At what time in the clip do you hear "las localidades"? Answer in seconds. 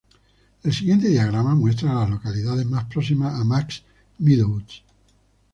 1.99-2.65